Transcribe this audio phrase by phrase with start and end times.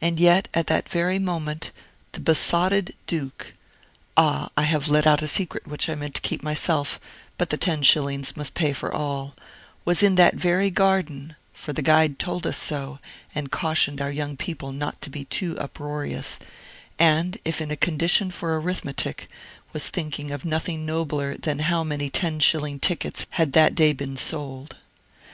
[0.00, 1.72] And yet, at that very moment,
[2.12, 3.52] the besotted Duke
[4.16, 4.48] (ah!
[4.56, 6.98] I have let out a secret which I meant to keep to myself;
[7.36, 9.34] but the ten shillings must pay for all)
[9.84, 12.98] was in that very garden (for the guide told us so,
[13.34, 16.38] and cautioned our young people not to be too uproarious),
[16.98, 19.28] and, if in a condition for arithmetic,
[19.74, 24.16] was thinking of nothing nobler than how many ten shilling tickets had that day been
[24.16, 24.76] sold.